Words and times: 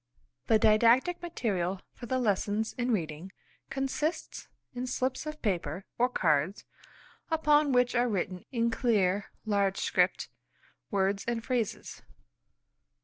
The 0.47 0.57
Didactic 0.57 1.21
Material 1.21 1.79
for 1.93 2.07
the 2.07 2.17
lessons 2.17 2.73
in 2.75 2.89
reading 2.89 3.31
consists 3.69 4.47
in 4.73 4.87
slips 4.87 5.27
of 5.27 5.39
paper 5.43 5.85
or 5.99 6.09
cards 6.09 6.63
upon 7.29 7.71
which 7.71 7.93
are 7.93 8.09
written 8.09 8.43
in 8.51 8.71
clear, 8.71 9.27
large 9.45 9.77
script, 9.77 10.29
words 10.89 11.23
and 11.27 11.45
phrases. 11.45 12.01